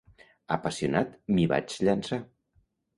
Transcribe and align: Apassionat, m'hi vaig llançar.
Apassionat, 0.55 1.13
m'hi 1.35 1.47
vaig 1.55 1.79
llançar. 1.87 2.23